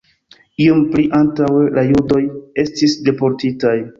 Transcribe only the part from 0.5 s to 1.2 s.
Iom pli